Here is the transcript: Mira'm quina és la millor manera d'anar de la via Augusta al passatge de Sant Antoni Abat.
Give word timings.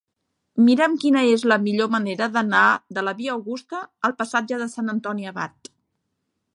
Mira'm 0.69 0.95
quina 1.03 1.21
és 1.33 1.43
la 1.51 1.57
millor 1.65 1.91
manera 1.97 2.29
d'anar 2.37 2.63
de 2.99 3.05
la 3.09 3.15
via 3.21 3.35
Augusta 3.37 3.85
al 4.09 4.19
passatge 4.23 4.61
de 4.65 4.71
Sant 4.77 4.93
Antoni 4.99 5.33
Abat. 5.35 5.73